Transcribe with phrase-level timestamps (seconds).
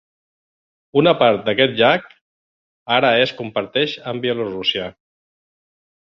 [0.99, 2.07] Una part d'aquest llac
[2.95, 4.87] ara es comparteix amb Bielorússia.